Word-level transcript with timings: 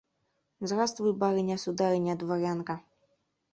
«Здравствуй, 0.69 1.13
барыня-сударыня 1.21 2.13
дворянка! 2.21 2.75